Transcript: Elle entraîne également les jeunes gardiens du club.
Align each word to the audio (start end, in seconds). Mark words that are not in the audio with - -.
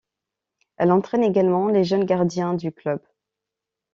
Elle 0.77 0.91
entraîne 0.93 1.23
également 1.23 1.67
les 1.67 1.83
jeunes 1.83 2.05
gardiens 2.05 2.55
du 2.55 2.71
club. 2.71 3.03